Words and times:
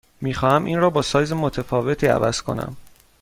می 0.21 0.33
خواهم 0.33 0.65
این 0.65 0.79
را 0.79 0.89
با 0.89 1.01
سایز 1.01 1.33
متفاوتی 1.33 2.07
عوض 2.07 2.41
کنم. 2.41 2.77